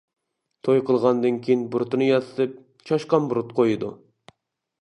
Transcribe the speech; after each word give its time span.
توي 0.67 0.79
قىلغاندىن 0.87 1.37
كېيىن 1.47 1.67
بۇرۇتىنى 1.75 2.07
ياسىتىپ 2.09 2.57
«چاشقان 2.91 3.29
بۇرۇت» 3.35 3.55
قويىدۇ. 3.61 3.93